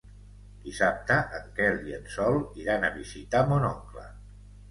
[0.61, 4.09] Dissabte en Quel i en Sol iran a visitar mon oncle.